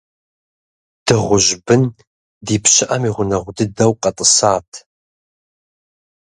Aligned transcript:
Дыгъужь 1.05 1.51
бын 1.65 1.83
ди 2.45 2.55
пщыӀэм 2.63 3.03
и 3.09 3.11
гъунэгъу 3.15 3.55
дыдэу 3.57 3.93
къэтӀысат. 4.01 4.69